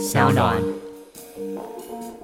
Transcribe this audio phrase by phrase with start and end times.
[0.00, 0.56] 小暖。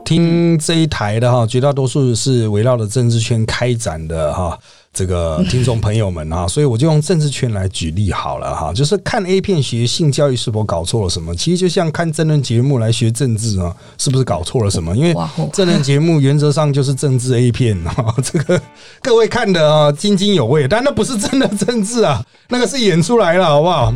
[0.03, 4.59] 听这一台的哈，绝大多数是围绕着政治圈开展的哈。
[4.95, 11.34] 这个 听众朋友们啊，所以我就用政治圈来举例好了哈，就是看 A 片学性教育是否搞错了什么？
[11.34, 14.96] 其实就像看真人节目来学政治啊，是不是搞错了什么？
[14.96, 15.14] 因为
[15.52, 18.58] 真人节目原则上就是政治 A 片啊， 这个
[19.02, 23.93] 各位看的啊津津有味，但那不是真的政治啊，那个是演出来了，好不好？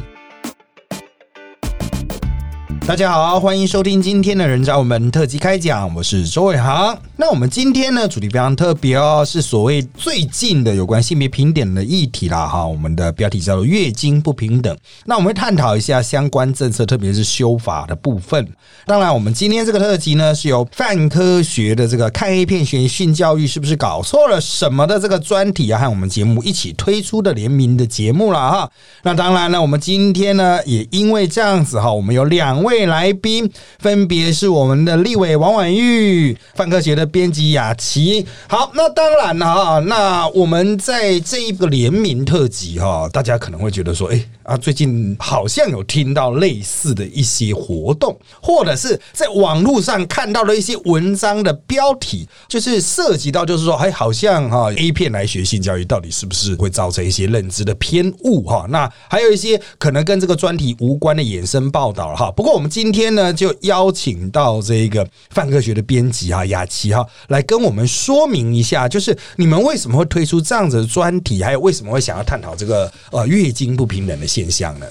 [2.86, 6.98] 大家好，欢迎收听今天的人渣我们特辑开讲，我是周伟航。
[7.16, 12.66] 那我们今天呢主题非常特别哦，是所谓最近的有关性别平等的议题啦哈。
[12.66, 14.76] 我们的标题叫做月经不平等。
[15.04, 18.44] 那我们会探讨一下相关政策，特别是修法的部分。
[18.86, 28.70] 当然，我们今天这个特辑呢是由泛科学的这个看 A 片学性教育是不是搞错了什么的这个专题啊，和我们节目一起推出的联名的节目了哈。
[29.04, 32.79] 那当然呢，我们今天呢也因为这样子哈，我们有两位。
[32.86, 38.26] 来宾分别是我们的立委王婉玉、范科学的编辑雅琪。
[38.48, 58.66] 好，那当然了哈，那我们在这一个联名特辑哈，大家可能会觉得说，哎啊，最近好像有听到类似的一些活动，或者是在网络上看到了一些文章的标题，就是涉及到就是说，哎，好像哈 A 片来学性教育，到底是不是会造成一些认知的偏误哈？
[58.68, 62.30] 那还有一些可能跟这个专题无关的衍生报道哈。
[62.32, 62.70] 不过我们。
[62.70, 74.86] 今天呢，就邀请到这个范科学的编辑哈雅琪哈来跟我们说明一下，就是你们为什么会推出这样子的专题，还有为什么会想要探讨这个呃月经不平等的现象呢？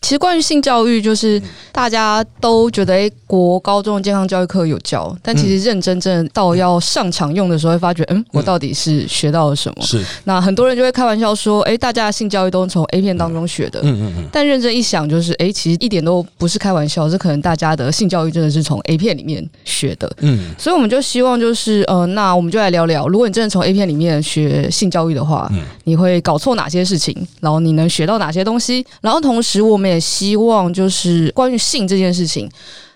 [0.00, 9.82] 其实关于性教育，就是大家都觉得哎，国高中的健康教育课有教，但其实认真真的到要上场用的时候，会发觉，嗯，我到底是学到了什么？
[9.84, 10.02] 是。
[10.24, 13.80] 那很多人就会开玩笑说，哎，大家的性教育都是从 A 片当中学的。
[13.82, 14.28] 嗯嗯嗯。
[14.32, 20.10] 但认真一想，就是哎，其实一点都不是开玩笑，这可能大家的性教育真的是从 A 片里面学的。
[20.20, 20.54] 嗯。
[20.56, 25.52] 所以我们就希望，就是呃，那我们就来聊聊，如果你真的从 A 片里面学性教育的话，
[25.84, 27.14] 你会搞错哪些事情？
[27.40, 28.84] 然后你能学到哪些东西？
[29.02, 29.89] 然后同时我们。
[29.90, 32.48] 也希望就是关于性这件事情，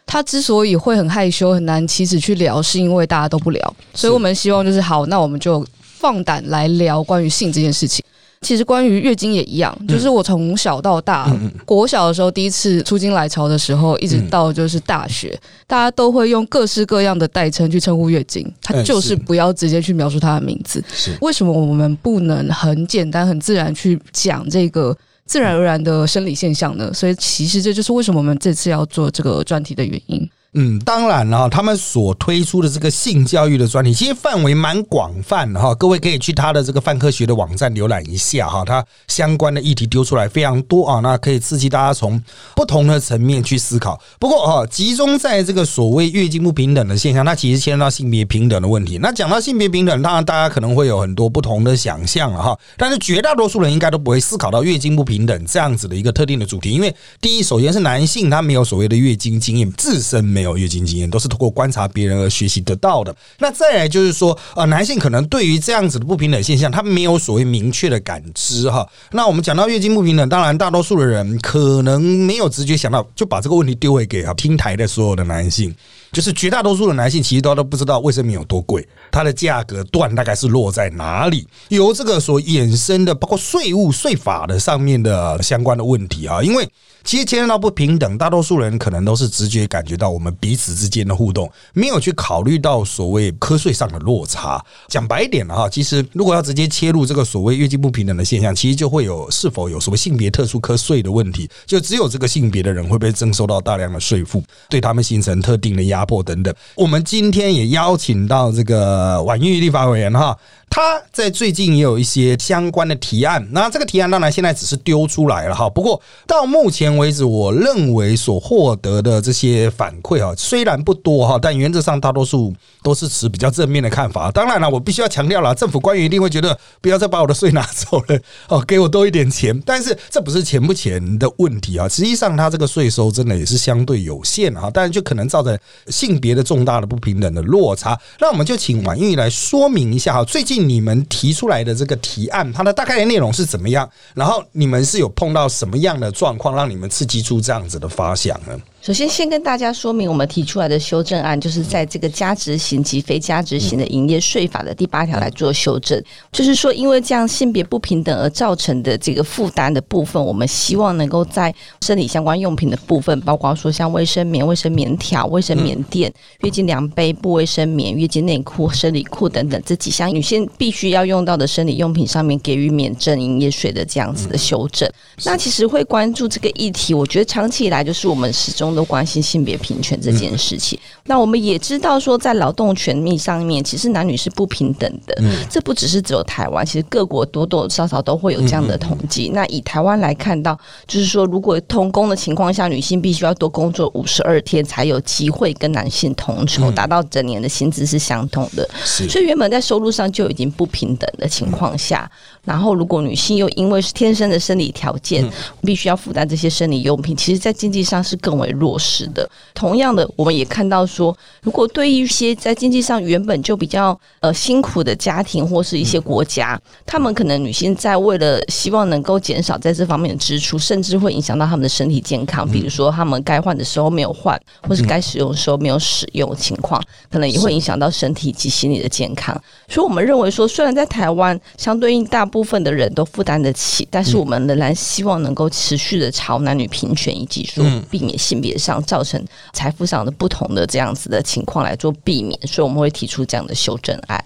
[0.07, 3.77] 他之所以会很害羞、很难启齿去聊，是因为大家都不聊。
[3.93, 8.05] 所以我们希望就是好，那我们就放胆来聊关于性这件事情。
[8.41, 11.35] 其实关于月经也一样，就是我从小到大，
[11.65, 15.35] 国小的时候第一次出经来潮的时候，一直到就是大学，
[15.67, 20.85] 大家都会用各式各样的代称去称呼月经，他就是不要直接去描述他的名字。
[21.23, 24.95] 为什么我们不能很简单、很自然去讲这个？
[25.27, 30.29] 自然而然的生理现象呢，所以其实这就是为什么我们这次要做这个专题的原因。
[30.57, 35.75] 嗯，当然了，他们所推出的这个性教育的专题，其实范围蛮广泛的哈。
[35.75, 42.23] 各位可以去他的这个泛科学的网站浏览一下哈，他相关的议题丢出来非常多啊，那可以刺激大家从
[42.55, 44.01] 不同的层面去思考。
[44.21, 48.97] 不过哈，集中在这个所谓月经不平等的现象，那其实牵到性别平等的问题。
[48.99, 52.57] 那讲到性别平等，当然大家可能会有很多不同的想象了哈。
[52.77, 60.44] 但是绝大多数人应该都不会思考到月经不平等这样子的一个特定的主题，因为第一，首先是男性他没有所谓的月经经验，自身没。
[60.45, 63.15] 有月经经验都是通过观察别人而学习得到的。
[63.39, 68.87] 那再来就是说，呃，男性可能对于这样子的不平等现象，他没有所谓明确的感知哈。
[69.13, 75.75] 那我们讲到月经不平等，当然大多数的人可能没有直觉想到，就把这个问题丢回给啊听台的所有的男性，
[76.13, 86.69] 就是绝大多数的男性其实都都不知道卫生棉有多贵，它的价格段大概是落在哪里，由这个所衍生的包括税务税法的上面的相关的问题啊，因为。
[87.05, 94.65] 其实牵涉到不平等，大多数人可能都是直觉感觉到我们彼此之间的互动，没有去考虑到所谓瞌睡上的落差。
[94.89, 106.55] 讲白一点了哈，其实如果要直接切入这个所谓月经不平等的现象，其实就会有是否有什么性别特殊瞌睡的问题，就只有这个性别的人会被征收到大量的税负，对他们形成特定的压迫等等。
[106.75, 110.35] 我们今天也邀请到这个婉玉立法委员哈。
[110.71, 115.71] 他在最近也有一些相关的提案，那这个提案当然现在只是丢出来了哈。
[115.71, 122.53] 不过到目前为止，我认为所获得的这些反馈啊，虽然不多哈，但原则上大多数
[122.83, 124.33] 都是持比较正面的看法。
[124.33, 128.19] 当然了，我必须要强调了，政府官员一定会觉得不要再把我的税拿走了
[128.49, 129.57] 哦，给我多一点钱。
[129.65, 135.57] 但是这不是钱不钱的问题啊，实际上他这个税收真的也是相对有限哈，但是就可能造成
[135.87, 137.97] 性别的重大的不平等的落差。
[138.19, 140.54] 那我们就请婉玉来说明一下哈，最近。
[140.59, 143.89] 你们提出来的这个提案，它的大概的内容是怎么样？
[144.15, 148.59] 然后你们是有碰到什么样的状况，让你们刺激出这样子的发想呢？
[148.85, 155.99] 首先，先跟大家说明，我们提出来的修正案，就是在这个加值型及非加值型的营业税法的第八条来做修正。
[156.33, 174.87] 就是说，因为这样性别不平等而造成的这个负担的部分，我们希望能够在生理相关用品的部分，包括说像卫生棉、卫生棉条、卫生棉垫、月经量杯、不卫生棉、月经内裤、生理裤等等这几项女性必须要用到的生理用品上面给予免征营业税的这样子的修正。
[175.25, 178.74] 那其实会关注这个议题，我觉得长期以来就是我们始终。
[178.75, 180.79] 都关心性别平权这件事情。
[181.07, 185.23] 那我们也知道说，在劳动权益上面，其实男女是不平等的。
[185.51, 189.31] 这不只是只有台湾，其实各国多多少少都会有这样的统计。
[189.35, 198.69] 那以台湾来看到，就是说，如果同工的情况下，女性必须要多工作五十二天，才有机会跟男性同酬，达到整年的薪资是相同的。
[198.85, 202.11] 所以原本在收入上就已经不平等的情况下，
[202.45, 205.29] 然后如果女性又因为是天生的生理条件，
[205.63, 208.64] 必须要负担这些生理用品，其实在经济上是更为弱。
[208.65, 229.39] 落实的，同样的，我们也看到说，如果对一些在经济上原本就比较呃辛苦的家庭或是一些国家，他们可能女性在为了希望能够减少在这方面的支出，甚至会影响到他们的身体健康，比如说他们该换的时候没有换，或是该使用的时候没有使用情况，可能也会影响到身体及心理的健康。
[229.69, 238.55] 所以，我们认为说，虽然在台湾相对应大部分的人都负担得起，但是我们仍然希望能够持续的朝男女平权以及说避免性别。
[238.65, 239.23] 上造成
[239.53, 244.25] 财富上的不同的这样子的情况来做避免，所以我们会提出这样的修正案。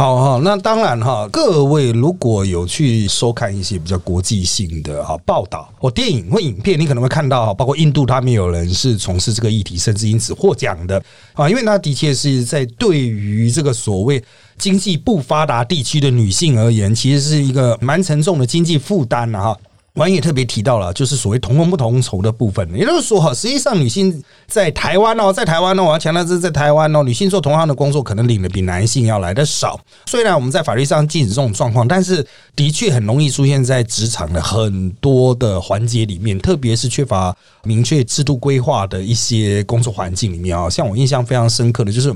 [0.00, 10.96] 好哈，那当然哈，各位如果有去收看一些比较国际性的哈报道或电影或影片，你可能会看到，包括印度他们有人是从事这个议题，甚至因此获奖的
[11.34, 14.24] 啊，因为那的确是在对于这个所谓
[14.56, 19.58] 经济不发达地区的女性而言，其实是一个蛮沉重的经济负担了哈。
[19.94, 22.68] 王也特别提到了，就是所谓同工不同酬的部分。
[22.74, 29.80] 也就是说，哈，实际上女性在台湾哦，在台湾呢，我要强调是在台湾哦，女性做同样的工作，可能领的比男性要来的少。
[30.06, 40.70] 虽然我们在法律上禁止这种状况，但是的确很容易出现在职场的很多的环节里面，特别是缺乏明确制度规划的一些工作环境里面啊。
[40.70, 42.14] 像我印象非常深刻的就是。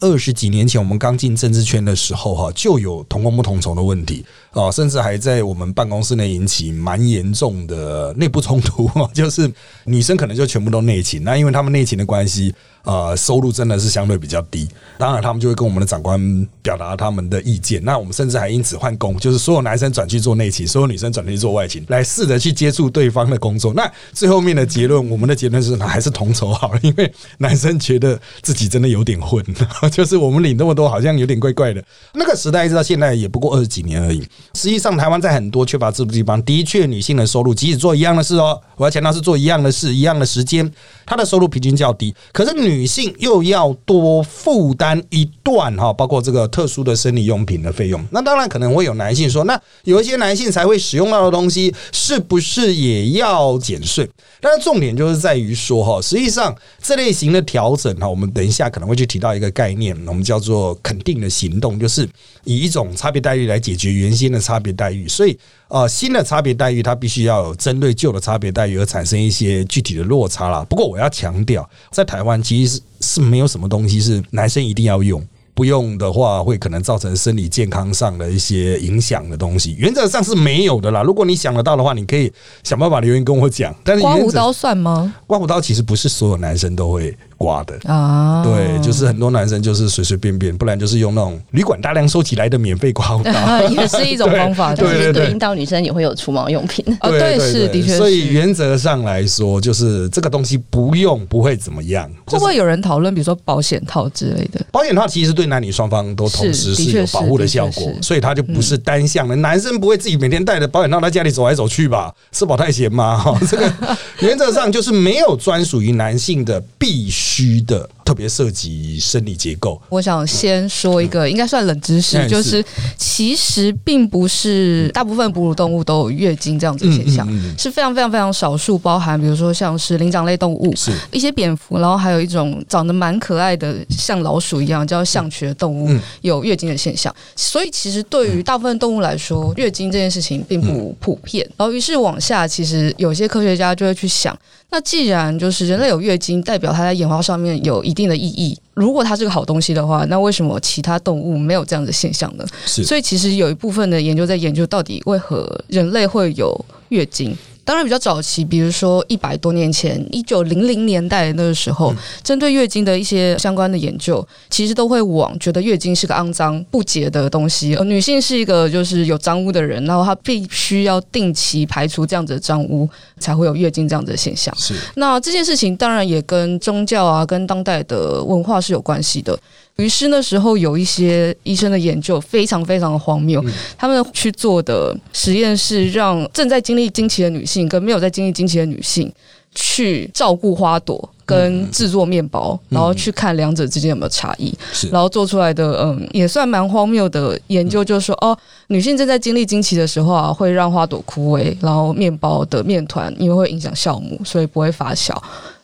[0.00, 9.50] 二十几年前，我们刚进政治圈的时候，哈，就有同工不同酬的问题哦，甚至还在我们办公室内引起蛮严重的内部冲突， 就是
[9.84, 12.54] 女生可能就全部都内勤，那因为他们内勤的关系。
[12.84, 14.68] 呃，收入真的是相对比较低，
[14.98, 17.82] 当然他们就会跟我们的长官表达他们的意见。
[17.82, 23.72] 那我们甚至还因此换工，就是所有男生转去做内勤，所有女生转去做外勤，来试着去接触对方的工作。
[23.72, 29.42] 那最后面的结论，我们的结论是还是同酬好了，因为男生觉得自己真的有点混，
[29.90, 31.82] 就是我们领那么多，好像有点怪怪的。
[32.12, 34.22] 那个时代一直到现在也不过二十几年而已。
[34.52, 40.70] 实际上，台湾在很多缺乏制度地方，的确女性的收入即使做一样的事哦，我要强调是做一样的事，一样的时间，
[41.06, 42.14] 她的收入平均较低。
[42.32, 48.04] 可是女性又要多负担一段哈，包括这个特殊的生理用品的费用。
[48.10, 54.08] 那当然可能会有男性说，那有一些男性才会使用到的东西，是不是也要减税？
[54.40, 62.08] 但是重点就是在于说哈，实际上这类型的调整哈，我们等一下可能会去提到一个概念，我们叫做肯定的行动，就是
[62.44, 65.08] 以一种差别待遇来解决原先的差别待遇。
[65.08, 65.38] 所以。
[65.66, 70.64] 啊，新的差别待遇它必须要有针对旧的差别待遇而产生一些具体的落差啦。
[70.68, 75.20] 不过我要强调，在台湾其实是是没有什么东西是男生一定要用。
[75.52, 81.02] 不用的话，会可能造成生理健康上的一些影响的东西，原则上是没有的啦。
[81.02, 82.32] 如果你想得到的话，你可以
[82.62, 83.74] 想办法留言跟我讲。
[83.84, 85.12] 但是刮胡刀算吗？
[85.26, 88.42] 刮胡刀其实不是所有男生都会刮的啊。
[88.44, 94.74] 对，就是很多男生就是随随便便，不然就是用那种旅馆大量收起来的免费刮胡刀， 也是一种方法。
[94.74, 96.84] 对对对，引导女生也会有除毛用品。
[97.00, 97.96] 啊，对，是的确。
[97.96, 102.06] 所以原则上来说，就是这个东西不用不会怎么样。
[102.26, 104.64] 会不会有人讨论，比如说保险套之类的？
[104.70, 106.28] 保险套其实对男女双方都。
[106.34, 109.36] 同时是有保护的效果，所以它就不是单向的。
[109.36, 112.12] 男生不会自己每天带着保险套在家里走来走去吧？
[112.32, 113.16] 吃饱太闲吗？
[113.16, 113.72] 哈，这个
[114.20, 117.88] 原则上就是没有专属于男性的必须虚的。
[118.04, 122.64] 特别涉及生理结构，我想先说一个应该算冷知识，就是
[122.96, 127.26] 其实并不是大部分哺乳动物都有月经这样子的现象，
[127.58, 130.92] 是非常非常非常少数，包含比如说像是灵长类动物，是。
[131.10, 135.88] 一些蝙蝠，然后还有一种长得蛮可爱的像老鼠一样叫象群的动物
[136.20, 141.48] 有月经的现象，所以其实对于大部分动物来说，月经这件事情并不普遍。
[141.56, 144.36] 然后于是往下，其实有些科学家就会去想。
[144.70, 148.58] 那既然就是人类有月经，代表它在演化上面有一定的意义。
[148.74, 152.44] 如果它是个好东西的话，那为什么其他动物没有这样的现象呢？
[152.66, 156.52] 所以其实有一部分的研究在研究到底为何人类会有
[156.88, 157.34] 月经。
[157.64, 174.54] 当然比较早期，比如说一百多年前，一九零零年代那个时候，针对月经的一些相关的研究，其实都会往觉得月经是个肮脏不洁的东西，呃女性是一个就是有脏污的人，然后她必须要定期排除这样子的脏污，才会有月经这样子的现象。
[174.58, 179.38] 是那这件事情当然也跟宗教啊，跟当代的文化是有关系的。
[179.76, 183.44] 于是那时候有一些医生的研究非常非常的荒谬，
[183.76, 189.12] 他们去做的实验是让正在经历经期的女性跟没有在经历经期的女性
[189.52, 194.88] 去照顾花朵跟制作面包，然后去看两者之间有没有差异，是。
[194.90, 198.36] 然后做出来的嗯也算蛮荒谬的研究，就是说哦，
[198.68, 205.16] 女性正在经历经期的时候啊，会让花朵枯萎，然后面包的面团因为会影响酵母，所以不会发酵。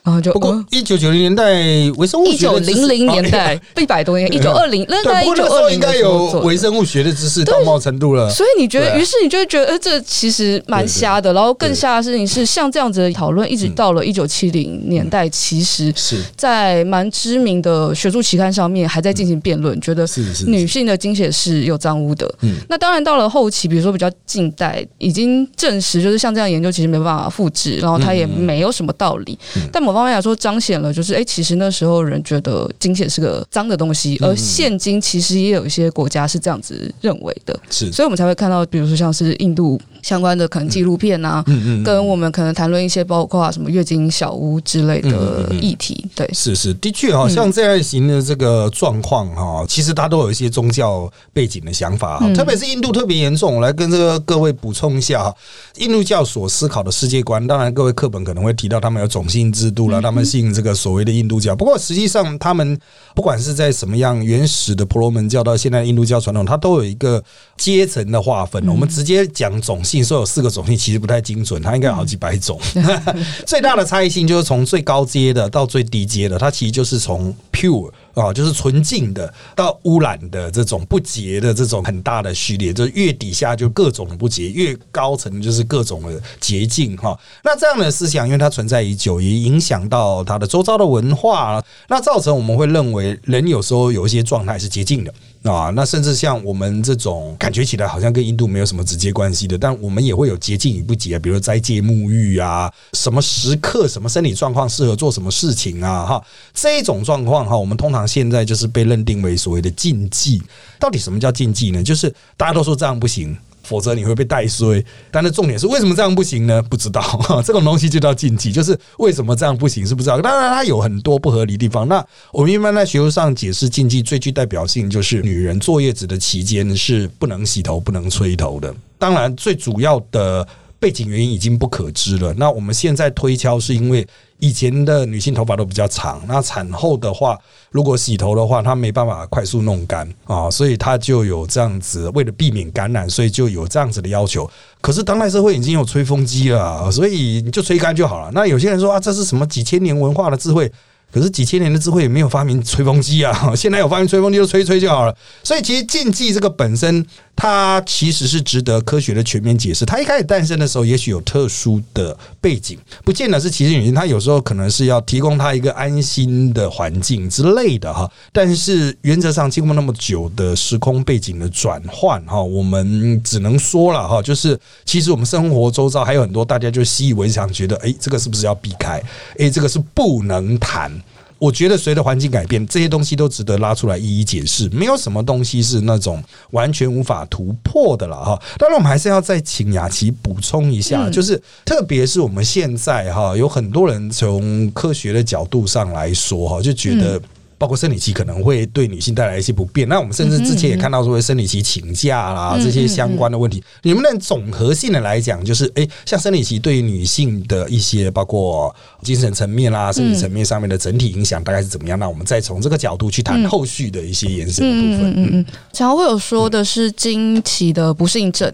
[0.02, 1.52] 然后就不过一九九零年代
[1.96, 8.30] 微生物一九零零年代 一百多年，一九二零那在一九二零应该有微生物学的知识到某程度了。
[8.30, 11.32] 所以你觉得，于是你就会觉得，呃，这其实蛮瞎的。
[11.32, 16.20] 然后更瞎的事情是，像这样子的讨论，一直到了一九七零年代，其实是。
[16.36, 20.06] 在蛮知名的学术期刊上面还在进行辩论，觉得
[20.46, 22.32] 女性的经血是有脏污的。
[22.40, 29.38] 嗯，那当然到了后期，比如说比较近代，已经证实就是像这样研究其实没办法复制，然后它也没有什么道理。
[29.70, 53.56] 但某方面来说，彰显了就是哎，其实那时候人觉得金钱是个脏的东西，而现今其实也有一些国家是这样子认为的，是，所以我们才会看到，比如说像是印度相关的可能纪录片啊，嗯嗯，跟我们可能谈论一些包括什么月经小屋之类的议题，对，是是，的确哈，像这样型的这个状况哈，其实它都有一些宗教背景的想法，特别是印度特别严重。
[53.56, 55.34] 我来跟这个各位补充一下哈，
[55.78, 60.20] 印度教所思考的世界观，当然各位课本可能会提到他们有种姓制度了，他们。
[60.30, 62.78] 信这个所谓的印度教，不过实际上他们
[63.16, 67.20] 不管是在什么样原始的婆罗门教到现在印度教传统，它都有一个
[67.56, 68.64] 阶层的划分。
[68.68, 72.60] 我们直接讲种姓，说有四个种姓，其实不太精准，它应该有好几百种。
[73.44, 77.90] 最大的差异性就是从最高阶的到最低阶的，它其实就是从 pure。
[78.20, 87.18] 啊，就是纯净的到污染的这种不洁的这种很大的序列，就越底下就各种不洁，越高层就是各种的洁净哈。
[87.42, 95.12] 那这样的思想，因为它存在已久，也影响到它的周遭的文化，那造成我们会认为人有时候有一些状态是洁净的。
[95.42, 110.42] 啊，那甚至像我们这种感觉起来好像跟印度没有什么直接关系的，但我们也会有洁净与不洁，比如斋戒沐浴啊，什么时刻、什么身体状况适合做什么事情啊，哈，这种状况哈，我们通常现在就是被认定为所谓的禁忌。
[110.78, 111.82] 到底什么叫禁忌呢？
[111.82, 113.36] 就是大家都说这样不行。
[113.70, 116.60] 否则你会被带衰，但是重点是为什么这样不行呢？
[116.60, 117.00] 不知道，
[117.46, 120.20] 这种东西就叫禁忌，就是为什么这样不行是不知道。
[120.20, 121.86] 当然，它有很多不合理地方。
[121.86, 128.74] 那我们一般在学术上解释禁忌，最具代表性就是女人坐月子的期间是不能洗头、不能吹头的。
[128.98, 130.44] 当然，最主要的
[130.80, 132.34] 背景原因已经不可知了。
[132.34, 134.04] 那我们现在推敲是因为。
[134.42, 137.38] 以前的女性头发都比较长，那产后的话，
[137.70, 144.50] 如果洗头的话，她没办法快速弄干啊，所以她就有这样子，为了避免感染，所以就有这样子的要求。
[144.80, 148.30] 可是当代社会已经有吹风机了，所以你就吹干就好了。
[148.32, 150.72] 那有些人说啊，这是什么几千年文化的智慧？
[151.12, 153.34] 可是几千年的智慧也没有发明吹风机啊！
[153.56, 155.16] 现在有发明吹风机就吹吹就好了。
[155.42, 157.04] 所以其实禁忌这个本身，
[157.40, 159.86] 它其实是值得科学的全面解释。
[159.86, 163.94] 它一开始诞生的时候，也许有特殊的背景，不见得是歧视女性。
[163.94, 168.06] 它有时候可能是要提供她一个安心的环境之类的哈。
[168.30, 179.02] 但是原则上，经过那么久的时空背景的转换哈，我们只能说了哈，就是其实我们生活周遭还有很多大家就习以为常，觉得哎，这个是不是要避开？
[179.38, 180.92] 哎，这个是不能谈。
[181.40, 184.68] 我觉得随着环境改变，这些东西都值得拉出来一一解释。
[184.68, 188.40] 没有什么东西是那种完全无法突破的了哈。
[188.58, 197.20] 当然，我们还是要再请雅琪补充一下，就是特别是我们现在哈，有很多人从科学的角度上来说哈，就觉得。
[197.60, 211.98] 包括生理期可能会对女性带来一些不便，那我们甚至之前也看到说生理期请假啦这些相关的问题，你们能总合性的来讲，就是哎，像生理期对于女性的一些包括精神层面啦、生理层面上面的整体影响大概是怎么样？
[211.98, 215.12] 那我们再从这个角度去谈后续的一些延伸的部分。
[215.14, 218.50] 嗯嗯，常会有说的是经期的不适应症。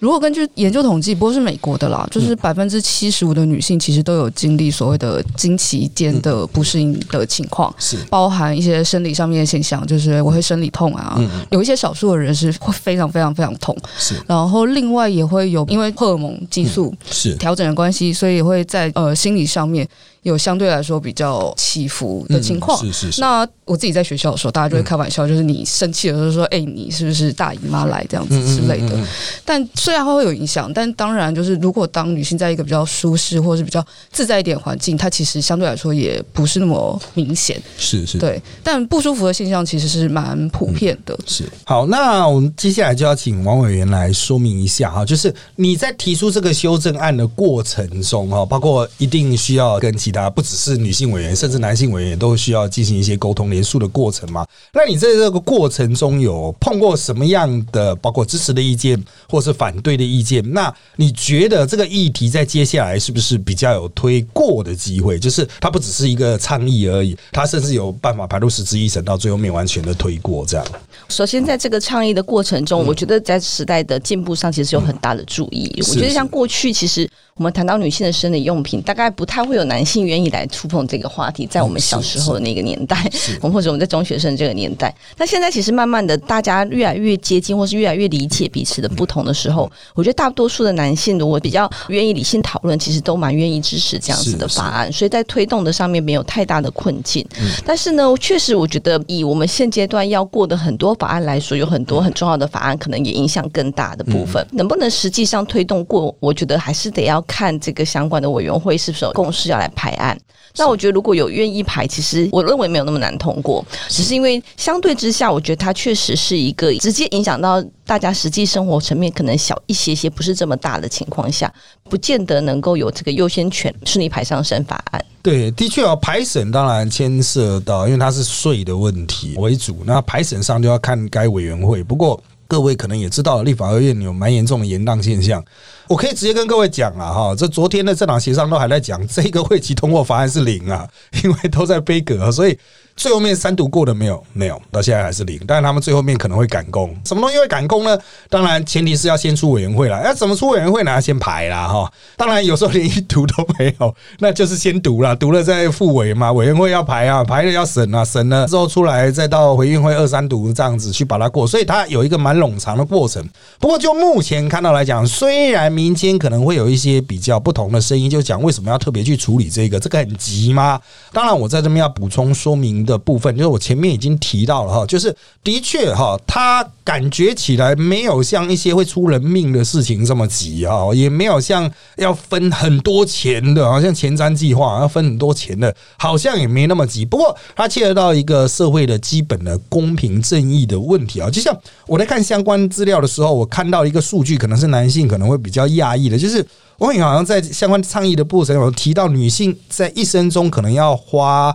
[0.00, 7.96] 如果根据研究统计，不过是美国的啦，就是百分之七十五的女性其实都有经历所谓的经期间的不适应的情况，是。
[8.08, 17.34] 包含一些生理上面的现象，就是我会生理痛啊，有一些少数的人是会非常非常非常痛，是，然后另外也会有因为荷尔蒙激素是。
[17.34, 19.84] 调整的关系，所以也会在呃心理上面
[20.22, 22.78] 有相对来说比较起伏的情况。
[22.78, 23.20] 是是是。
[23.20, 28.98] 那我自己在学校的时候，大家就会开玩笑，就是你生气的时候说：“哎，你是不是大姨妈来这样子之类的？”
[29.44, 37.60] 但虽然它会有影响，但当然就是如果当女性在一个比较舒适或者是比较自在一点环境，它其实相对来说也不是那么明显。
[37.76, 38.18] 是是。
[38.18, 41.18] 对，但不舒服的现象其实是蛮普遍的。
[41.26, 41.44] 是。
[41.64, 53.50] 好，那我们接下来就要请王委员来说明一下哈，就是你在提出这个修正案的过程中哈，包括一定需要跟其他不只是女性委员，甚至男性委员都需要进行一些沟通。
[53.50, 54.46] 联署的过程嘛？
[54.72, 58.98] 那你在这个过程中有碰过什么样的，包括支持的意见
[59.28, 60.42] 或是反对的意见？
[60.54, 65.18] 那你觉得这个议题在接下来是不是比较有推过的机会？
[65.18, 70.66] 就是它不只是一个倡议而已，它甚至有办法排入十之一审，到最后面完全的推过这样。
[71.10, 75.70] 首先，在这个倡议的过程中，我觉得在时代的进步上，其实有很大的注意。
[75.86, 77.08] 我觉得像过去，其实
[77.38, 81.46] 我们谈到女性的生理用品，大概不太会有男性愿意来触碰这个话题。
[81.46, 82.96] 在我们小时候的那个年代，
[83.40, 94.92] 或者我们在中学生这个年代，那现在其实慢慢的，大家越来越接近，或是越来越理解彼此的不同的时候，我觉得大多数的男性如果比较愿意理性讨论，其实都蛮愿意支持这样子的法案。
[94.92, 97.24] 所以在推动的上面没有太大的困境。
[97.64, 100.88] 但是呢，确实我觉得以我们现阶段要过的很多。
[100.98, 104.44] 法案来说，有很多很重要的法案，可能也影响更大的部分。
[104.50, 106.12] 能不能实际上推动过？
[106.18, 110.18] 我觉得还是得要看这个相关的委员会是否有共识要来排案。
[110.56, 113.64] 那我觉得如果有愿意排，其实我认为没有那么难通过。
[113.88, 121.52] 只是因为相对之下，我觉得它确实是一个直接影响到大家实际生活层面可能小一些些，不是这么大的情况下，
[121.84, 125.04] 不见得能够有这个优先权顺利排上审法案。
[125.22, 131.84] 对，的确啊，排审当然牵涉到，因为它是税的问题为主，那排审上就要看该委员会。
[131.84, 135.44] 不过各位可能也知道，立法院有蛮严重的延宕现象。
[135.88, 140.88] 我可以直接跟各位讲啊，哈，这昨天的政党协商都还在讲，这个会期通过法案是零啊，
[141.24, 142.58] 因为都在背阁，所以。
[142.98, 144.22] 最后面三读过的没有？
[144.32, 145.40] 没有，到现在还是零。
[145.46, 147.96] 但是他们最后面可能会赶工，什么东西会赶工呢？
[148.28, 150.02] 当然前提是要先出委员会了。
[150.04, 150.90] 要怎么出委员会呢？
[150.90, 151.88] 要先排啦，哈。
[152.16, 156.32] 当然有时候连一读都没有， 那就是先读了，读了再复委嘛。
[156.32, 161.46] 委员会要排啊，排了要审啊，审了之后出来再到回运会二三读这样子去把它过。
[161.46, 163.24] 所以它有一个蛮冗长的过程。
[163.60, 169.78] 不过就目前看到来讲，虽然民间可能会有一些比较不同的声音，就讲为什么要特别去处理这个？
[169.78, 170.80] 这个很急吗？
[171.12, 172.87] 当然我在这边要补充说明。
[172.88, 175.14] 的部分，就是我前面已经提到了哈，就是
[175.44, 187.04] 的确哈，他感觉起来没有像一些会出人命的事情这么急哈，也没有像要分很多钱的，好像前瞻计划要分很多钱的，好像也没那么急。
[187.04, 191.28] 不过，它牵扯到一个社会的基本的公平正义的问题啊。
[191.28, 191.54] 就像
[191.86, 196.44] 我在看相关资料的时候，我看到一个数据，可能是男性可能会比较讶异的，就是
[196.78, 201.54] 我好像在相关倡议的过程有提到，女性在一生中可能要花。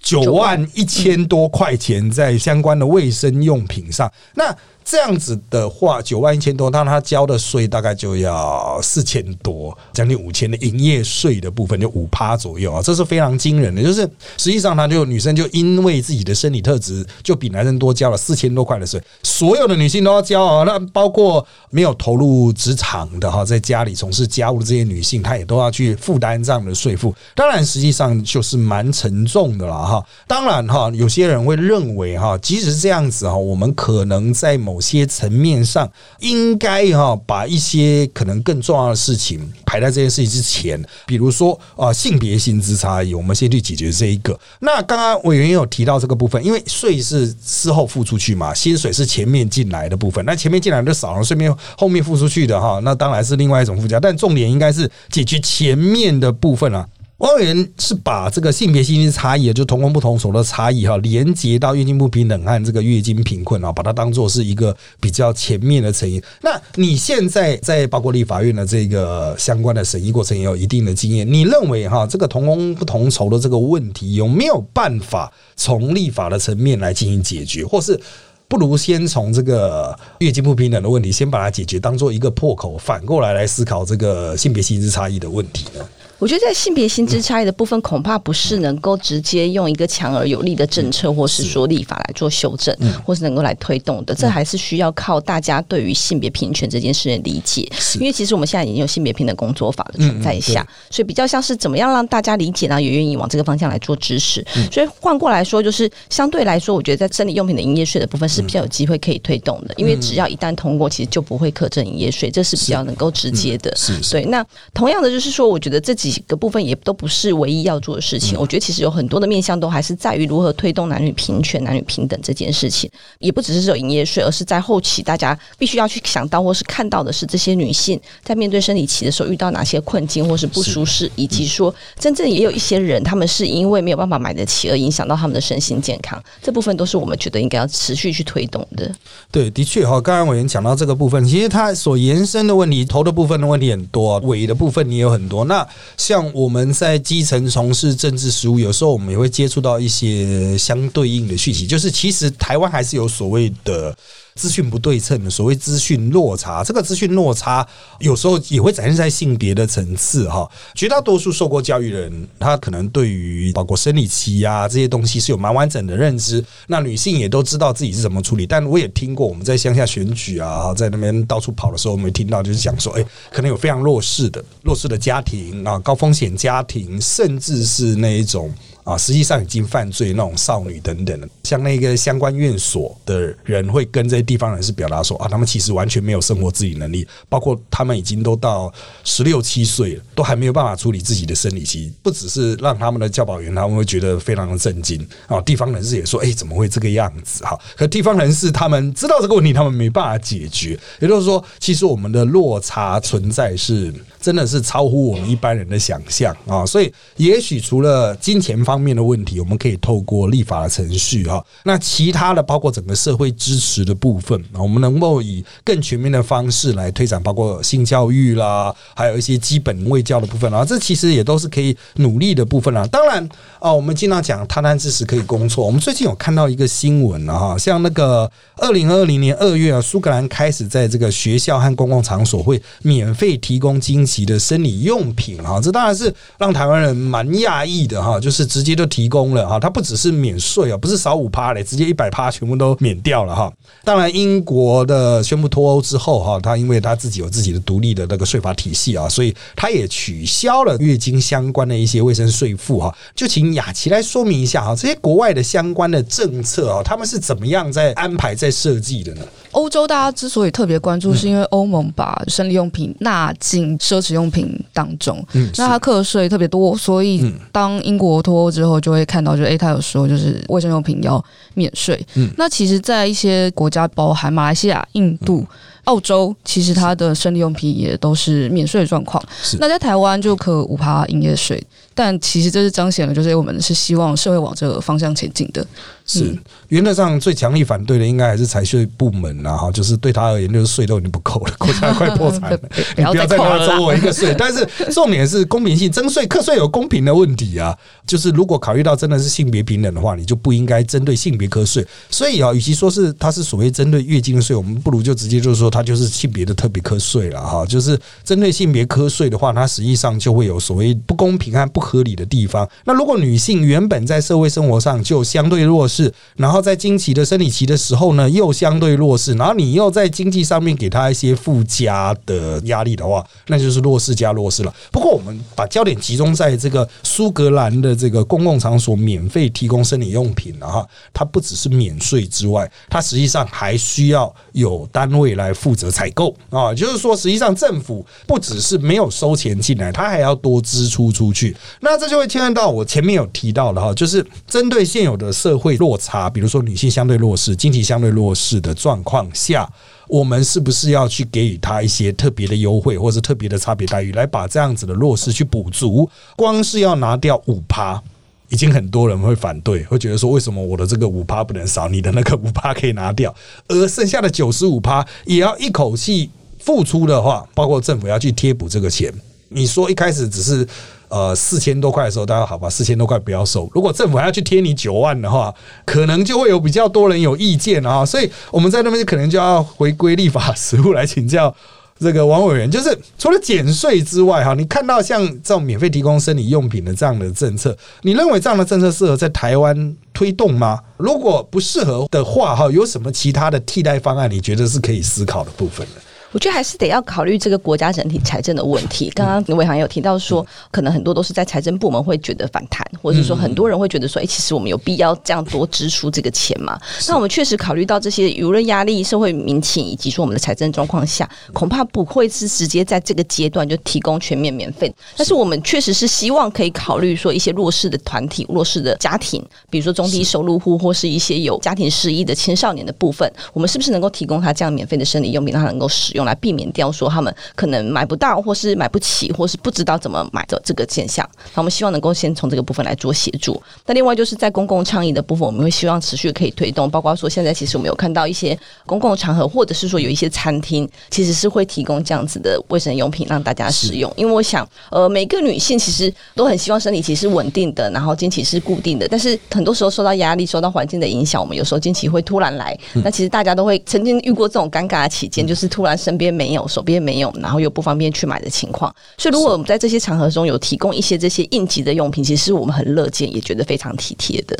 [0.00, 4.56] 九万一千多块钱在相关的卫生用品上，那。
[4.90, 13.80] 这样子的话，九万一千多，那他交的税大概就要四千多，将近五千的营业税的部分就五趴左右啊，这是非常惊人的。
[13.84, 14.00] 就是
[14.36, 19.00] 实际上，他就女生就因为自己的生理特质，就比男生多交了四千多块的税。
[19.22, 27.14] 所有的女性都要交啊，那包括没有投入职场的哈，在家里从事家务的这些女性，她也都要去负担这样的税负。
[27.36, 30.04] 当然，实际上就是蛮沉重的了哈。
[30.26, 35.86] 当然哈，有些人会认为哈，即使是这样子哈，我们可能在某某些层面上，
[36.20, 44.40] 应该哈把一些可能更重要的事情排在这件事情之前，比如说啊性别薪资差异，我们先去解决这一个。
[44.60, 54.00] 那刚刚委员有提到这个部分，因为税是事后付出去嘛，薪水是前面进来的部分，那前面进来的少了，顺便后面付出去的哈，那当然是另外一种附加。
[54.00, 56.88] 但重点应该是解决前面的部分啊。
[57.20, 66.22] 汪委员是把这个性别薪资差异，就同工不同酬的差异哈，连接到月经不平等和这个月经贫困啊，把它当做是一个比较前面的成因。
[66.40, 78.00] 那你现在在包括立法院的这个相关的审议过程也有一定的经验，你认为哈，这个同工不同酬的这个问题有没有办法从立法的层面来进行解决，或是
[78.48, 85.86] 不如先从这个月经不平等的问题先把它解决，当做一个破口，反过来来思考这个性别薪资差异的问题呢？
[86.20, 94.14] 我觉得在性别薪资差异的部分，恐怕不是能够直接用一个强而有力的政策，或是说立法来做修正，或是能够来推动的。
[94.14, 97.66] 这还是需要靠大家对于性别平权这件事的理解。
[97.94, 104.44] 因为其实我们现在已经有性别平等工作法的存在下，所以比较像是怎么样让大家理解，呢也愿意往这个方向来做支持。
[104.70, 109.72] 所以换过来说，就是相对来说，我觉得在生理用品的营业税的部分是比较有机会可以推动的。
[109.78, 113.74] 因为只要一旦通过，其实就不会课征营业税，这是比较能够直接的。
[114.10, 116.09] 对，那同样的就是说，我觉得这几。
[116.10, 118.38] 几个部分也都不是唯一要做的事情。
[118.38, 138.90] 我觉得其实有很多的面向都还是在于如何推动男女平权、男女平等这件事情，也不只是只有营业税，而是在后期大家必须要去想到或是看到的是这些女性在面对生理期的时候遇到哪些困境或是不舒适，以及说真正也有一些人他们是因为没有办法买得起而影响到他们的身心健康，这部分都是我们觉得应该要持续去推动的。
[139.30, 145.44] 对，的确哈，刚刚委员讲到这个部分，其实它所延伸的问题，头的部分的问题很多，尾的部分也有很多。
[145.44, 145.66] 那
[146.00, 153.94] 像我们在基层从事政治实务，有时候我们也会接触到一些相对应的讯息，就是其实台湾还是有所谓的。
[154.34, 157.66] 资讯不对称的所谓资讯落差，这个资讯落差
[157.98, 160.48] 有时候也会展现在性别的层次哈。
[160.74, 166.44] 绝大多数受过教育的人，他可能对于包括生理期啊这些东西是有蛮完整的认知。
[166.66, 168.46] 那女性也都知道自己是怎么处理。
[168.46, 178.52] 但我也听过我们在乡下选举啊，在那边到处跑的时候，我们听到就是讲说，哎，可能有非常弱势的弱势的家庭啊，高风险家庭，甚至是那一种。
[178.84, 188.72] 啊，实际上已经犯罪那种少女等等的，像那个相关院所的人会跟这些地方人士表达说啊，他们其实完全没有生活自理能力，包括他们已经都到
[189.04, 197.44] 十六七岁了，都还没有办法处理自己的生理期，不只是让他们的教保员他们会觉得非常的震惊啊，地方人士也说，哎，怎么会这个样子？
[197.44, 203.92] 哈，可地方人士他们知道这个问题，他们没办法解决，也就是说，其实我们的落差存在是。
[204.20, 206.66] 真的是超乎我们一般人的想象啊！
[206.66, 222.86] 所以，也许除了金钱方面的问题，我们可以透过立法的程序哈，那其他的包括整个社会支持的部分，我们能够以更全面的方式来推展，包括性教育啦，还有一些基本卫教的部分啊，这其实也都是可以努力的部分啊。
[222.88, 223.26] 当然
[223.58, 225.64] 啊，我们经常讲贪婪知识可以攻错。
[225.64, 234.00] 我们最近有看到一个新闻啊，像那个二零二零年二月啊，苏格兰开始在这个学校和公共场所会免费提供金。
[234.10, 243.50] 级的生理用品哈，这当然是让台湾人蛮讶异的哈，就是直接就提供了哈，它不只是免税啊，不是少五趴嘞，直接一百趴全部都免掉了哈。
[243.84, 252.94] 当然，英国的宣布脱欧之后哈，他因为他自己有自己的独立的那个税法体系啊，所以他也取消了月经相关的一些卫生税负哈。
[253.14, 259.24] 就请雅琪来说明一下哈，这些国外的相关的政策啊，他们是怎么样在安排在设计的呢？
[259.52, 265.24] 欧洲大家之所以特别关注，是因为欧盟把生理用品纳进奢侈用品当中，
[265.56, 271.22] 那它课税特别多，所以当英国脱欧之后，就会看到，就诶，他有说就是卫生用品要
[271.54, 272.04] 免税。
[272.36, 275.46] 那其实，在一些国家，包含马来西亚、印度。
[275.84, 279.22] 澳洲其实它的生理用品也都是免税的状况，
[279.58, 281.62] 那在台湾就可五趴营业税，
[281.94, 285.66] 但其实这是彰显了，就是我们是希望社会往这个方向前进的。
[286.06, 286.36] 是。
[286.68, 292.60] 原则上最强力反对的应该还是财税部门啦，哈，就是对他而言，就是税都已经不够了，国家快破产了，
[292.96, 294.32] 你不要再拿走我一个税。
[294.38, 301.84] 但是重点是公平性，征税课税有公平的问题啊，就是如果考虑到真的是性别平等的话，你就不应该针对性别课税。
[302.08, 307.64] 所以啊，与其说是它是所谓针对月经的税，我们不如就直接就是说它就是性别的特别课税了哈。
[307.64, 312.68] 就是针对性别课税的话，它实际上就会有所谓不公平和不合理的地方。
[312.84, 324.74] 那如果女性原本在社会生活上就相对弱势，然后在经期的生理期的时候呢，又相对弱势，然后你又在经济上面给她一些附加的压力的话，那就是弱势加弱势了。
[324.90, 341.54] 不过，我们把焦点集中在这个苏格兰的这个公共场所免费提供生理用品了哈，它不只是免税之外，它实际上还需要有单位来负责采购啊，就是说，实际上政府不只是没有收钱进来，他还要多支出出去。
[341.80, 349.70] 那这就会牵涉到我前面有提到的哈，就是针对现有的社会落差，比如说女性相对弱势、经济相对弱势的状况下，
[350.08, 356.08] 我们是不是要去给予他一些特别的优惠，或者特别的差别待遇，来把这样子的弱势去补足？
[356.36, 358.02] 光是要拿掉五趴，
[358.50, 363.34] 已经很多人会反对，会觉得说，为什么我的这个五趴不能少，你的那个五趴可以拿掉，
[363.68, 369.10] 而剩下的九十五趴也要一口气付出的话，包括政府要去贴补这个钱，
[369.48, 370.68] 你说一开始只是。
[371.12, 372.70] 呃，四千多块的时候，大家好吧？
[372.70, 373.68] 四千多块不要收。
[373.74, 375.52] 如果政府还要去贴你九万的话，
[375.84, 378.06] 可能就会有比较多人有意见啊。
[378.06, 381.52] 所以我们在那边可能就要回归立法实务来请教
[382.00, 382.70] 这个王委员。
[382.70, 390.80] 就是除了减税之外，哈，你看到像这种免费提供生理用品的这样的政策，你认为这样的政策适合在台湾推动吗？
[390.96, 394.30] 如果不适合的话，哈，有什么其他的替代方案？
[394.30, 395.94] 你觉得是可以思考的部分呢？
[396.32, 399.10] 我觉得还是得要考虑这个国家整体财政的问题。
[399.14, 406.78] 刚刚伟航有提到说，可能很多都是在财政部门会觉得反弹，或者说很多人会觉得说，哎，其实我们有必要这样多支出这个钱嘛？
[407.08, 414.92] 那我们确实考虑到这些舆论压力、社会民情以及说我们的财政状况下，恐怕不会是直接在这个阶段就提供全面免费。
[415.16, 426.19] 但是我们确实是希望可以考虑说一些弱势的团体、弱势的家庭，比如说中低收入户或是一些有家庭失意的青少年的部分，我们是不是能够提供他这样免费的生理用品，让他能够使用？
[426.20, 431.28] 用来避免掉说他们可能买不到，或是买不起，或是不知道怎么买的这个现象。
[431.54, 433.60] 那我们希望能够先从这个部分来做协助。
[433.86, 444.12] 那另外就是在公共倡议的部分，我们会希望持续可以推动，包括说现在其实我们有看到一些公共场合，或者是说有一些餐厅，其实是会提供这样子的卫生用品让大家使用。
[444.16, 449.08] 因为我想，呃，每个女性其实都很希望生理期是稳定的，然后经期是固定的。
[449.08, 452.78] 但是很多时候受到压力、受到环境的影响，我们有时候经期会突然来。
[453.04, 458.92] 那其实大家都会曾经遇过这种尴尬的期间，就是突然身边没有，手边没有，然后又不方便去买的情况。
[459.16, 464.58] 所以，如果我们在这些场合中有提供一些这些应急的用品，其实我们很乐见，也觉得非常体贴的。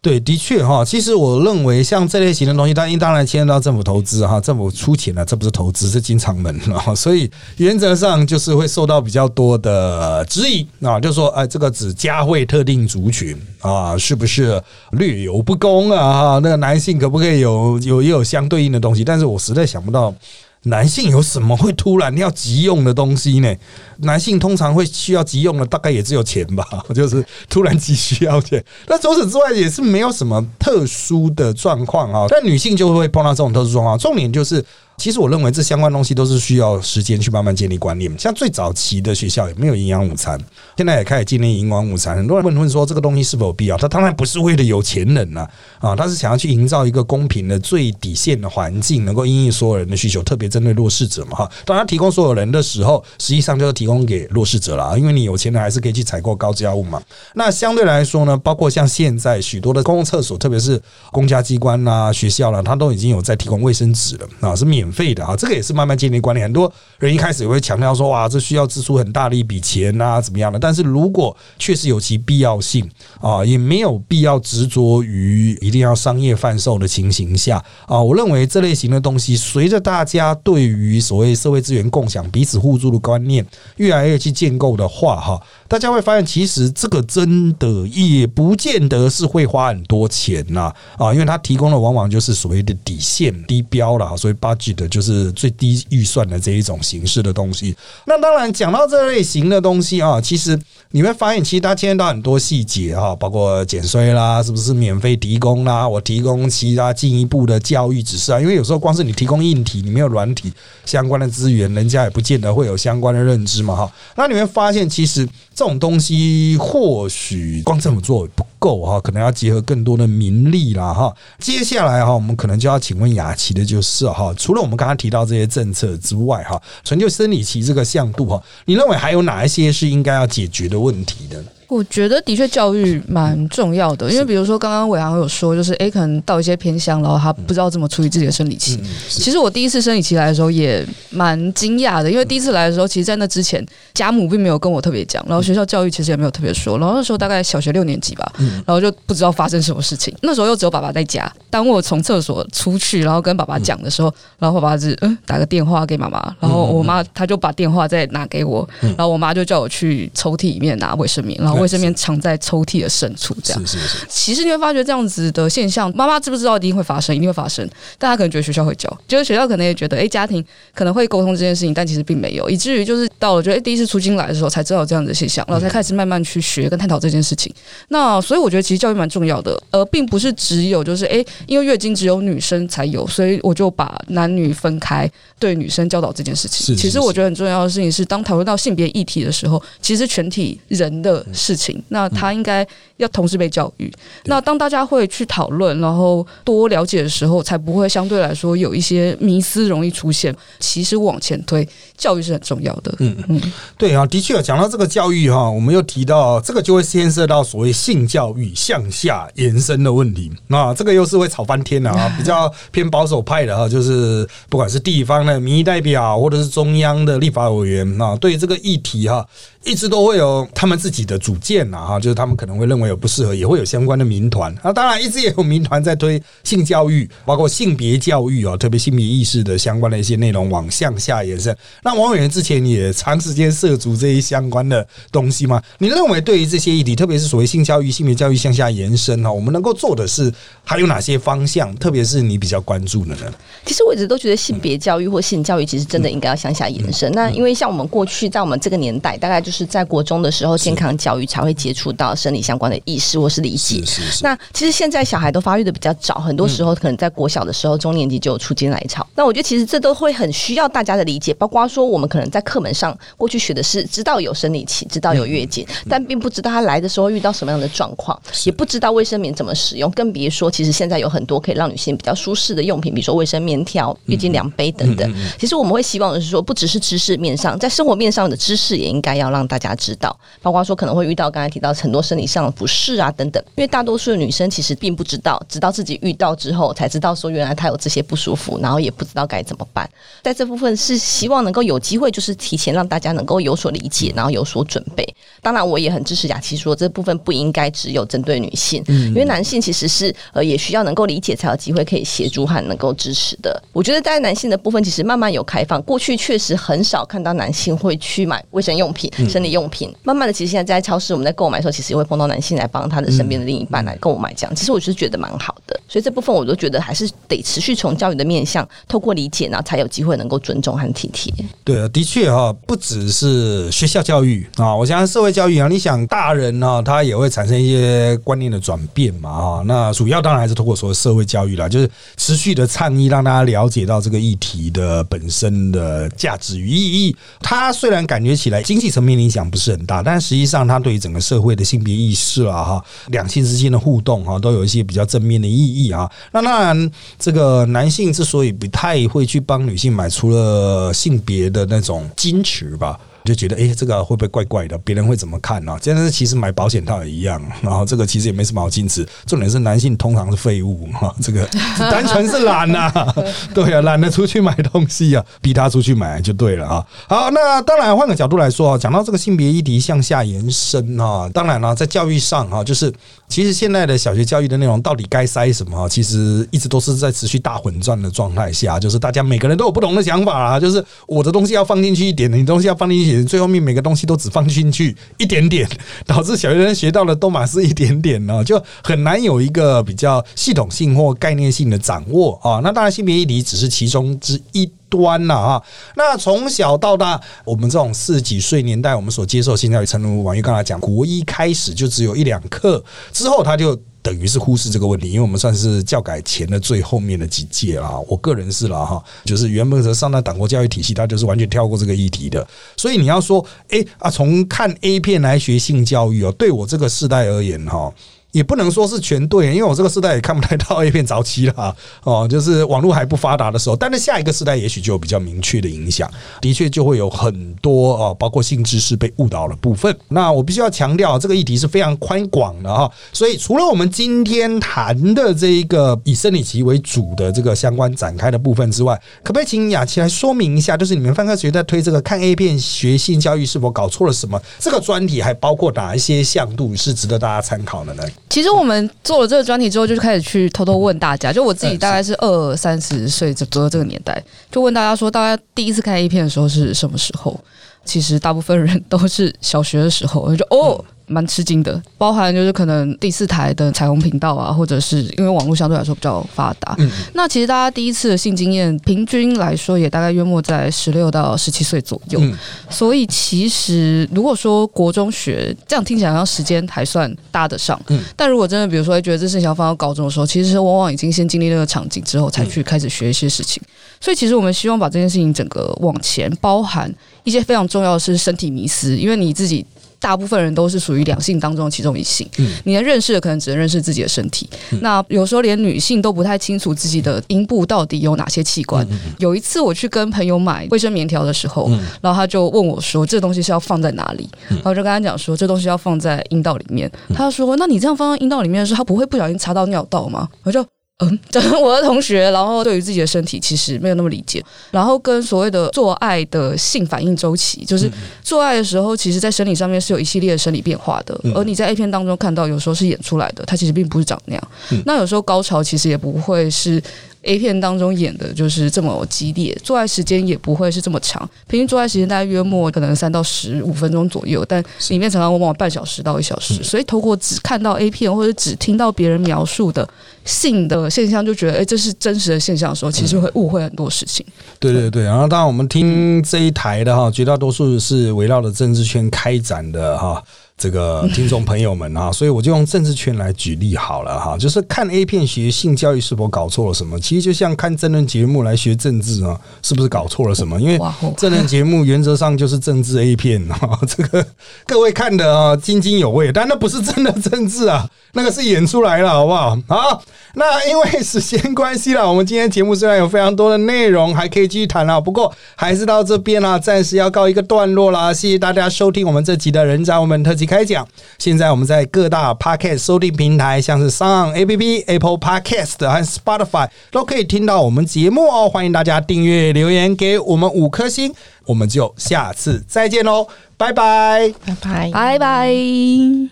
[0.00, 14.62] 对，的确哈，其实我认为像这类型的东西，当然当然牵涉到政府投资哈，政府出钱了，这不是投资，是进场门了，所以原则上就是会受到比较多的质疑啊，就说哎，这个只加惠特定族群啊，是不是
[14.92, 16.12] 略有不公啊？
[16.12, 19.04] 哈，那个男性可不可以有有也有相对应的东西？
[19.04, 20.14] 但是我实在想不到。
[20.64, 23.54] 男性有什么会突然要急用的东西呢？
[23.98, 28.64] 男性通常会需要急用的，大概也只有钱吧， 就是突然急需要钱。
[28.86, 32.26] 那除此之外，也是没有什么特殊的状况啊。
[32.28, 34.64] 但女性就会碰到这种特殊状况，重点就是。
[35.02, 38.16] 其实我认为这相关东西都是需要时间去慢慢建立观念。
[38.16, 40.38] 像最早期的学校也没有营养午餐，
[40.76, 42.16] 现在也开始建立营养午餐。
[42.16, 43.76] 很多人问问说这个东西是否有必要？
[43.76, 45.44] 他当然不是为了有钱人呐，
[45.80, 51.50] 啊，他是想要去营造一个公平的最底线的环境，能够应应所有人的需求，特别针对弱势者嘛哈。
[51.64, 57.02] 当他提供所有人的时候，实际上就是提供给弱势者了，因为你有钱人还是可以去采购高价物嘛。
[57.34, 64.91] 那相对来说呢，包括像现在许多的公共厕所，特别是公家机关啦、学校啦，它都已经有在提供卫生纸了啊，是免。
[64.92, 66.44] 费的啊，这个也是慢慢建立观念。
[66.44, 70.58] 很多人一开始也会强调说，哇，这需要支出很大的一笔钱啊，怎么样的？
[70.58, 72.88] 但是如果确实有其必要性
[73.20, 78.00] 啊，也没有必要执着于一定要商业贩售的情形下啊。
[78.00, 83.44] 我认为这类型的东西，随着大家对于所谓社会资源共享、彼此互助的观念
[83.76, 85.40] 越来越去建构的话，哈。
[85.68, 97.74] 大家会发现，其实这个真的也不见得是会花很多钱呐啊，因为它提供的往往就是所谓的底线低标了，所以 budget 就是最低预算的这一种形式的东西。
[98.06, 100.58] 那当然讲到这类型的东西啊，其实
[100.90, 110.52] 你会发现，其实它牵涉到很多细节哈，包括减税啦，是不是免费提供啦，我提供其他进一步的教育指示啊，因为有时候光是你提供硬体，你没有软体
[110.84, 113.92] 相关的资源，人家也不见得会有相关的认知嘛哈。
[114.16, 115.28] 那你会发现，其实。
[115.54, 121.14] 这种东西或许光这么做不够哈，可能要结合更多的民力啦哈。
[121.38, 131.44] 接下来哈，我们可能就要请问雅琪的就是哈，除了我们刚刚提到这些政策之外哈，成就生理期这个向度哈，你认为还有哪一些是应该要解决的问题的？
[131.72, 138.78] 我觉得的确教育蛮重要的，因为比如说刚刚伟航有说，就是诶，可能到一些偏乡，然后他不知道怎么处理自己的生理期。
[139.08, 148.30] 其实我第一次生理期来的时候也蛮惊讶的，因为第一次来的时候，其实在那之前家母并没有跟我特别讲，然后学校教育其实也没有特别说，然后那时候大概小学六年级吧，
[148.66, 150.14] 然后就不知道发生什么事情。
[150.20, 161.61] 那时候又只有爸爸在家，当我从厕所出去，然后跟爸爸讲的时候，然后爸爸是嗯打个电话给妈妈，然后我妈她就把电话再拿给我，然后我妈就叫我去抽屉里面拿卫生棉，然后。
[161.62, 163.66] 卫生棉藏在抽屉的深处，这样。
[163.66, 164.06] 是是是。
[164.08, 167.68] 其实你会发觉这样子的现象，妈妈知不知道一定会发生，一定会发生。
[167.98, 170.44] 但他可能觉得学校会教，就是学校可能也觉得，哎，家庭
[170.74, 177.52] 可能会沟通这件事情，但其实并没有，以至于就是到了觉得第一次出京来的时候，才知道这样的现象，然后才开始慢慢去学跟探讨这件事情。
[177.88, 186.76] 那所以我觉得其实教育蛮重要的，而并不是只有就是哎，因为月经只有女生才有，所以我就把男女分开，对女生教导这件事情。
[186.76, 191.51] 其实我觉得很重要的事情是，当讨论到性别议题的时候，其实全体人的事。
[191.52, 193.92] 事情，那他应该要同时被教育。
[194.24, 200.34] 那当大家会去讨论，然后多了解的时候，才不会相对来说有一些迷思容易出现。
[200.58, 202.94] 其实往前推，教育是很重要的。
[203.00, 203.40] 嗯嗯，
[203.76, 210.32] 对啊，的确讲到这个教育哈，我们又提到这个就会牵涉到所谓性教育向下延伸的问题。
[210.46, 219.26] 那这个又是会吵翻天的啊， 比较偏保守派的哈，就是不管是地方的民意代表，或者是中央的立法委员啊，对这个议题哈，
[219.64, 221.36] 一直都会有他们自己的主。
[221.42, 224.54] 见呐哈，就是他们可能会认为有不适合，也会有相关的民团。
[224.62, 231.54] 那当然一直也有民团在推性教育，包括性别教育啊，特别性别意识的相关的一些内容往向下延伸。
[231.82, 235.60] 那王委员之前也长时间涉足这一相关的东西吗？
[235.78, 241.74] 你认为对于这些议题，特别是所谓性教育、性别教育向下延伸哈，我们能够做的是还有哪些方向？
[241.76, 243.32] 特别是你比较关注的呢？
[243.66, 247.10] 其实我一直都觉得性别教育或性教育其实真的应该要向下延伸。
[247.12, 253.82] 那因为像我们过去在我们这个年代，大概就是在国中的时候，健康教育才会接触到生理相关的意识或是理解。
[254.22, 259.06] 那其实现在小孩都发育的比较早，很多时候可能在国小的时候，中年级就有出经来潮。
[259.14, 275.14] 那我觉得其实这都会很需要大家的理解，包括说我们可能在课本上过去学的是知道有生理期，知道有月经，但并不知道他来的时候遇到什么样的状况，也不知道卫生棉怎么使用，更别说其实现在有很多可以让女性比较舒适的用品，比如说卫生棉条、月经量杯等等。
[275.38, 289.88] 其实我们会希望的是说，不只是知识面上，在生活面上的知识也应该要让大家知道，包括说可能会遇到刚才提到很多生理上的不适啊等等，因为大多数的女生其实并不知道，直到自己遇到之后才知道说原来她有这些不舒服，然后也不知道该怎么办。
[290.22, 295.06] 在这部分是希望能够有机会，就是提前让大家能够有所理解，然后有所准备。
[295.40, 303.62] 当然，我也很支持雅琪说，这部分不应该只有针对女性，因为男性其实是呃也需要能够理解，才有机会可以协助和能够支持的。
[303.72, 309.92] 我觉得在男性的部分，其实慢慢有开放，过去确实很少看到男性会去买卫生用品、生理用品。
[310.02, 314.54] 慢慢的，其实现在在超市我们在购买的时候，其实也会碰到男性来帮他的身边的另一半来购买这样。
[314.54, 321.32] 其实我是觉得蛮好的，所以这部分我都觉得还是得持续从教育的面向，透过理解，然后才有机会能够尊重和体贴。
[321.64, 329.62] 对啊，的确哈，不只是学校教育啊，我想社会教育啊，你想大人呢，他也会产生一些观念的转变嘛哈。
[329.66, 337.16] 那主要当然还是通过所谓社会教育啦，就是持续的倡议，让大家了解到这个议题的本身的价值与意义。
[337.40, 346.10] 它虽然感觉起来经济层面影响不是很大，但实际上它对于整个社会的性别意识啊哈，两性之间的互动哈，都有一些比较正面的意义啊。
[346.32, 352.98] 那当然，这个男性之所以不太会去帮女性买，除了性别的那种矜持吧。
[353.24, 354.76] 就觉得哎，这个会不会怪怪的？
[354.78, 355.76] 别人会怎么看呢？
[355.80, 359.06] 真的是其实买保险套也一样，然后这个其实也没什么好矜持。
[359.26, 361.46] 重点是男性通常是废物哈， 这个
[361.78, 362.92] 单纯是懒呐，
[363.54, 366.86] 对啊，懒得出去买东西啊，逼他出去买就对了啊。
[367.08, 372.92] 好，那当然换个角度来说啊，讲到这个性别议题向下延伸啊，当然了，在教育上哈，就是
[373.32, 375.88] 其实现在的小学教育的内容到底该塞什么？
[375.88, 383.24] 其实一直都是在持续大混战的状态下，就是大家每个人都有不同的想法啊，就是我的东西要放进去一点，你东西要放进去。
[383.24, 385.66] 最后面每个东西都只放进去一点点，
[386.04, 392.60] 导致小学生学到的都马是一点点呢， 就很难有一个比较系统性或概念性的掌握啊。
[392.62, 395.62] 那当然，性别议题只是其中之一端了啊。
[395.96, 403.80] 那从小到大，我们这种四十几岁年代，我们所接受性教育，陈如王玉刚才讲，国一开始就只有一两课，之后他就。
[404.02, 408.04] 等于是忽视这个问题，因为我们算是教改前的最后面的几届了。
[408.08, 412.44] 我个人是了哈，就是原本是上到党国教育体系，他就是完全跳过这个议题的。
[412.76, 417.94] 所以你要说，哎啊，从看 A 片来学性教育哦，对我这个世代而言哈。
[418.32, 423.76] 也不能说是全对，因为我这个时代也看不太到 A 片早期了 哦，就是网络还不发达的时候。
[423.76, 429.96] 但是下一个时代也许就有比较明确的影响，的确就会有很多哦，包括性知识被误导的部分。
[430.08, 432.90] 那我必须要强调，这个议题是非常宽广的哈。
[433.12, 444.40] 所以除了我们今天谈的这一个以生理期为主的这个相关展开的部分之外，可不可以请雅琪来说明一下，就是你们范科学在推这个看 A 片学性教育是否搞错了什么？
[444.58, 448.02] 这个专题还包括哪一些向度是值得大家参考的呢？
[448.32, 457.38] 其实我们做了这个专题之后，就开始去偷偷问大家，就我自己大概是二三十岁左右这个年代，就问大家说，大家第一次看 A 片的时候是什么时候？
[457.84, 460.82] 其实大部分人都是小学的时候，我就哦。
[461.06, 466.74] 蛮吃惊的，包含就是可能第四台的彩虹频道啊，或者是因为网络相对来说比较发达。
[466.78, 472.18] 嗯，那其实大家第一次的性经验，平均来说也大概约莫在十六到十七岁左右。
[472.22, 472.32] 嗯，
[472.70, 477.80] 所以其实如果说国中学，这样听起来好像时间还算搭得上。
[477.88, 483.62] 嗯，但如果真的比如说觉得这事情要放到高中的时候，其实是往往已经先经历那个场景之后，才去开始学一些事情。
[484.00, 486.92] 所以其实我们希望把这件事情整个往前，包含
[487.24, 489.64] 一些非常重要的是身体迷思，因为你自己。
[490.02, 492.28] 大部分人都是属于两性当中的其中一性，
[492.64, 494.50] 你能认识的可能只能认识自己的身体。
[494.80, 498.86] 那有时候连女性都不太清楚自己的阴部到底有哪些器官。
[499.18, 510.66] 有一次我去跟朋友买卫生棉条的时候，然后他就问我说：“这东西是要放在哪里？”然后就跟他讲说：“这东西要放在阴道里面。”他说：“那你这样放在阴道里面的时候，他不会不小心插到尿道吗？”我就。
[511.02, 511.18] 嗯，
[511.60, 517.90] 我的同学，然后对于自己的身体其实没有那么理解，然后跟所谓的做爱的性反应周期，就是
[518.22, 524.48] 做爱的时候，其实在生理上面是有一系列的生理变化的，而你在 A 片当中看到有时候是演出来的，它其实并不是长那样。
[524.86, 526.82] 那有时候高潮其实也不会是。
[527.22, 539.88] A 片当中演的就是这么激烈，做爱时间也不会是这么长，平均做爱时间大概约莫可能三到十五分钟左右，但里面常常往往半小时到一小时，所以透过只看到 A 片或者只听到别人描述的
[540.24, 544.26] 性的现象，就觉得哎这是真实的现象的时候，其实会误会很多事情。
[544.58, 550.22] 对对对，然后当然我们听这一台的哈，绝大多数是围绕着政治圈开展的哈。
[550.56, 557.00] 这个听众朋友们啊， 所以我就用政治圈来举例好了哈，就是看 A 片学性教育是否搞错了什么？
[557.00, 560.60] 其实就像看真人节目来学政治啊，是不是搞错了什么？
[560.60, 560.78] 因为
[561.16, 564.24] 真人节目原则上就是政治 A 片啊， 这个
[564.66, 569.58] 各位看的啊津津有味，但那不是真的政治啊，那个是演出来了，好不好？
[569.66, 570.02] 好，
[570.34, 578.12] 那因为时间关系了，我们今天节目虽然有非常多的内容还可以继续谈啊，不过还是到这边啦，暂时要告一个段落啦。
[578.12, 580.41] 谢谢大家收听我们这集的人渣我们特辑。
[580.46, 580.86] 开讲，
[581.18, 588.48] 现在我们在各大 Podcast 收听平台，像是 Sound A P P、Apple Podcast 和 Spotify 都可以听到我们节目哦。
[588.48, 591.12] 欢迎大家订阅、留言给我们五颗星，
[591.46, 593.26] 我们就下次再见喽，
[593.56, 596.28] 拜拜，拜拜，拜拜。